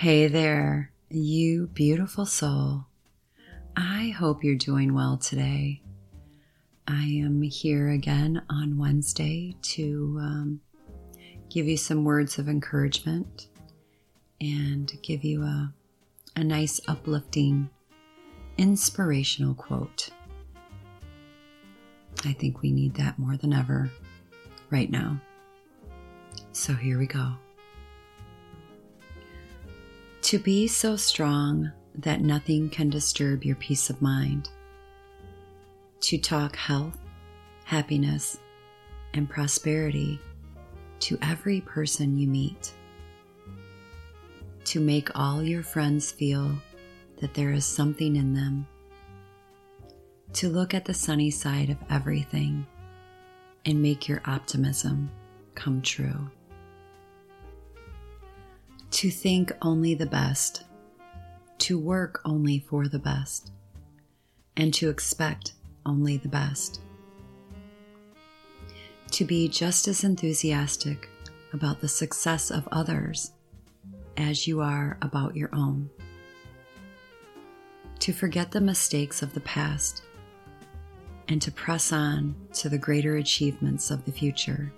Hey 0.00 0.28
there, 0.28 0.92
you 1.10 1.66
beautiful 1.66 2.24
soul. 2.24 2.86
I 3.76 4.14
hope 4.18 4.42
you're 4.42 4.54
doing 4.54 4.94
well 4.94 5.18
today. 5.18 5.82
I 6.88 7.02
am 7.02 7.42
here 7.42 7.90
again 7.90 8.40
on 8.48 8.78
Wednesday 8.78 9.56
to 9.60 10.16
um, 10.18 10.60
give 11.50 11.66
you 11.66 11.76
some 11.76 12.04
words 12.04 12.38
of 12.38 12.48
encouragement 12.48 13.48
and 14.40 14.90
give 15.02 15.22
you 15.22 15.42
a, 15.42 15.74
a 16.34 16.44
nice, 16.44 16.80
uplifting, 16.88 17.68
inspirational 18.56 19.52
quote. 19.52 20.08
I 22.24 22.32
think 22.32 22.62
we 22.62 22.72
need 22.72 22.94
that 22.94 23.18
more 23.18 23.36
than 23.36 23.52
ever 23.52 23.90
right 24.70 24.90
now. 24.90 25.20
So 26.52 26.72
here 26.72 26.98
we 26.98 27.06
go. 27.06 27.34
To 30.30 30.38
be 30.38 30.68
so 30.68 30.94
strong 30.94 31.72
that 31.92 32.20
nothing 32.20 32.70
can 32.70 32.88
disturb 32.88 33.42
your 33.42 33.56
peace 33.56 33.90
of 33.90 34.00
mind. 34.00 34.48
To 36.02 36.18
talk 36.18 36.54
health, 36.54 36.96
happiness, 37.64 38.38
and 39.12 39.28
prosperity 39.28 40.20
to 41.00 41.18
every 41.20 41.62
person 41.62 42.16
you 42.16 42.28
meet. 42.28 42.72
To 44.66 44.78
make 44.78 45.18
all 45.18 45.42
your 45.42 45.64
friends 45.64 46.12
feel 46.12 46.52
that 47.16 47.34
there 47.34 47.50
is 47.50 47.66
something 47.66 48.14
in 48.14 48.32
them. 48.32 48.68
To 50.34 50.48
look 50.48 50.74
at 50.74 50.84
the 50.84 50.94
sunny 50.94 51.32
side 51.32 51.70
of 51.70 51.78
everything 51.90 52.68
and 53.66 53.82
make 53.82 54.06
your 54.06 54.22
optimism 54.26 55.10
come 55.56 55.82
true 55.82 56.30
to 59.00 59.10
think 59.10 59.50
only 59.62 59.94
the 59.94 60.04
best, 60.04 60.64
to 61.56 61.78
work 61.78 62.20
only 62.26 62.58
for 62.58 62.86
the 62.86 62.98
best, 62.98 63.50
and 64.58 64.74
to 64.74 64.90
expect 64.90 65.54
only 65.86 66.18
the 66.18 66.28
best. 66.28 66.82
To 69.12 69.24
be 69.24 69.48
just 69.48 69.88
as 69.88 70.04
enthusiastic 70.04 71.08
about 71.54 71.80
the 71.80 71.88
success 71.88 72.50
of 72.50 72.68
others 72.72 73.32
as 74.18 74.46
you 74.46 74.60
are 74.60 74.98
about 75.00 75.34
your 75.34 75.48
own. 75.54 75.88
To 78.00 78.12
forget 78.12 78.50
the 78.50 78.60
mistakes 78.60 79.22
of 79.22 79.32
the 79.32 79.40
past 79.40 80.02
and 81.26 81.40
to 81.40 81.50
press 81.50 81.90
on 81.90 82.34
to 82.52 82.68
the 82.68 82.76
greater 82.76 83.16
achievements 83.16 83.90
of 83.90 84.04
the 84.04 84.12
future. 84.12 84.70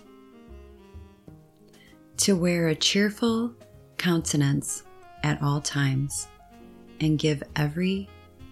To 2.19 2.37
wear 2.37 2.69
a 2.69 2.77
cheerful 2.77 3.57
countenance 4.03 4.83
at 5.23 5.41
all 5.41 5.61
times 5.61 6.27
and 7.01 7.21
give 7.21 7.41
every 7.55 8.09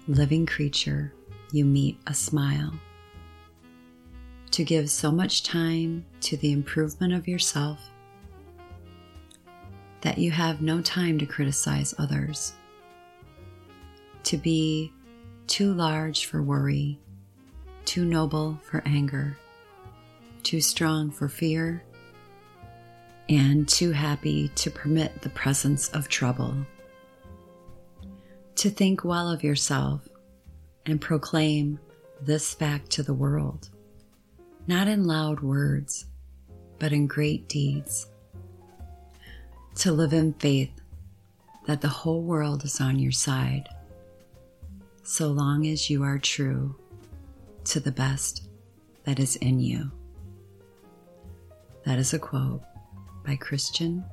living 0.06 0.46
creature 0.46 1.12
you 1.50 1.64
meet 1.64 1.98
a 2.06 2.14
smile. 2.14 2.72
To 4.52 4.62
give 4.62 4.88
so 4.88 5.10
much 5.10 5.42
time 5.42 6.04
to 6.20 6.36
the 6.36 6.52
improvement 6.52 7.12
of 7.12 7.26
yourself 7.26 7.80
that 10.02 10.18
you 10.18 10.30
have 10.30 10.62
no 10.62 10.80
time 10.80 11.18
to 11.18 11.26
criticize 11.26 11.96
others. 11.98 12.52
To 14.22 14.36
be 14.36 14.92
too 15.48 15.74
large 15.74 16.26
for 16.26 16.42
worry, 16.42 17.00
too 17.86 18.04
noble 18.04 18.60
for 18.62 18.84
anger, 18.86 19.36
too 20.44 20.60
strong 20.60 21.10
for 21.10 21.28
fear, 21.28 21.82
and 23.30 23.68
too 23.68 23.92
happy 23.92 24.48
to 24.56 24.72
permit 24.72 25.22
the 25.22 25.30
presence 25.30 25.88
of 25.90 26.08
trouble. 26.08 26.52
To 28.56 28.68
think 28.68 29.04
well 29.04 29.30
of 29.30 29.44
yourself 29.44 30.06
and 30.84 31.00
proclaim 31.00 31.78
this 32.20 32.52
fact 32.52 32.90
to 32.90 33.04
the 33.04 33.14
world, 33.14 33.70
not 34.66 34.88
in 34.88 35.06
loud 35.06 35.40
words, 35.40 36.06
but 36.80 36.92
in 36.92 37.06
great 37.06 37.48
deeds. 37.48 38.08
To 39.76 39.92
live 39.92 40.12
in 40.12 40.32
faith 40.34 40.72
that 41.66 41.80
the 41.80 41.88
whole 41.88 42.22
world 42.22 42.64
is 42.64 42.80
on 42.80 42.98
your 42.98 43.12
side, 43.12 43.68
so 45.04 45.28
long 45.28 45.68
as 45.68 45.88
you 45.88 46.02
are 46.02 46.18
true 46.18 46.74
to 47.64 47.78
the 47.78 47.92
best 47.92 48.48
that 49.04 49.20
is 49.20 49.36
in 49.36 49.60
you. 49.60 49.92
That 51.84 51.98
is 51.98 52.12
a 52.12 52.18
quote 52.18 52.62
by 53.30 53.36
Christian 53.36 54.04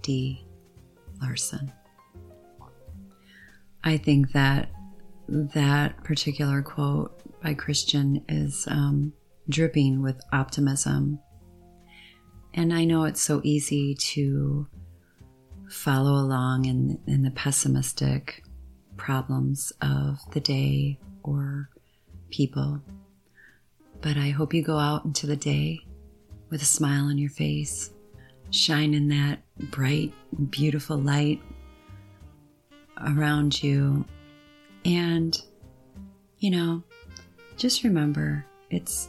D. 0.00 0.46
Larson. 1.20 1.70
I 3.84 3.98
think 3.98 4.32
that 4.32 4.70
that 5.28 6.02
particular 6.04 6.62
quote 6.62 7.20
by 7.42 7.52
Christian 7.52 8.24
is 8.30 8.66
um, 8.70 9.12
dripping 9.46 10.00
with 10.00 10.22
optimism. 10.32 11.18
And 12.54 12.72
I 12.72 12.86
know 12.86 13.04
it's 13.04 13.20
so 13.20 13.42
easy 13.44 13.94
to 13.94 14.66
follow 15.68 16.12
along 16.12 16.64
in, 16.64 16.98
in 17.06 17.24
the 17.24 17.30
pessimistic 17.32 18.42
problems 18.96 19.70
of 19.82 20.18
the 20.30 20.40
day 20.40 20.98
or 21.22 21.68
people. 22.30 22.80
But 24.00 24.16
I 24.16 24.30
hope 24.30 24.54
you 24.54 24.62
go 24.62 24.78
out 24.78 25.04
into 25.04 25.26
the 25.26 25.36
day 25.36 25.80
with 26.48 26.62
a 26.62 26.64
smile 26.64 27.04
on 27.04 27.18
your 27.18 27.28
face 27.28 27.90
shine 28.52 28.94
in 28.94 29.08
that 29.08 29.40
bright, 29.70 30.12
beautiful 30.50 30.98
light 30.98 31.40
around 32.98 33.62
you. 33.62 34.04
And, 34.84 35.40
you 36.38 36.50
know, 36.50 36.82
just 37.56 37.82
remember 37.82 38.44
it's 38.70 39.08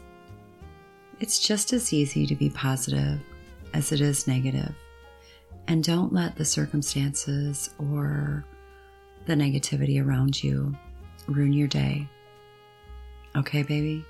it's 1.20 1.40
just 1.40 1.72
as 1.74 1.94
easy 1.94 2.26
to 2.26 2.36
be 2.36 2.50
positive 2.50 3.20
as 3.74 3.92
it 3.92 4.02
is 4.02 4.28
negative. 4.28 4.76
And 5.68 5.84
don't 5.84 6.12
let 6.12 6.36
the 6.36 6.44
circumstances 6.44 7.70
or 7.78 8.44
the 9.26 9.34
negativity 9.34 10.06
around 10.06 10.44
you 10.44 10.76
ruin 11.28 11.54
your 11.54 11.70
day. 11.70 12.08
Okay, 13.36 13.64
baby? 13.64 14.04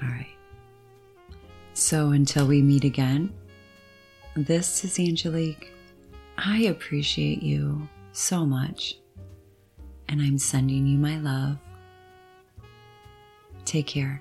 All 0.00 0.08
right. 0.08 0.28
So 1.72 2.10
until 2.10 2.46
we 2.46 2.62
meet 2.62 2.84
again, 2.84 3.32
this 4.36 4.84
is 4.84 4.98
Angelique. 4.98 5.70
I 6.36 6.62
appreciate 6.62 7.42
you 7.42 7.88
so 8.10 8.44
much, 8.44 8.98
and 10.08 10.20
I'm 10.20 10.38
sending 10.38 10.86
you 10.86 10.98
my 10.98 11.18
love. 11.18 11.58
Take 13.64 13.86
care. 13.86 14.20